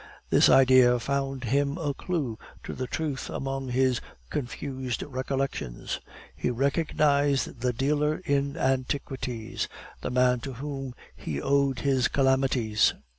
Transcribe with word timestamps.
This 0.31 0.49
idea 0.49 0.97
found 0.97 1.43
him 1.43 1.77
a 1.77 1.93
clue 1.93 2.39
to 2.63 2.73
the 2.73 2.87
truth 2.87 3.29
among 3.29 3.67
his 3.69 4.01
confused 4.31 5.03
recollections; 5.03 5.99
he 6.35 6.49
recognized 6.49 7.61
the 7.61 7.71
dealer 7.71 8.15
in 8.25 8.57
antiquities, 8.57 9.67
the 10.01 10.09
man 10.09 10.39
to 10.39 10.53
whom 10.53 10.95
he 11.15 11.39
owed 11.39 11.81
his 11.81 12.07
calamities! 12.07 12.95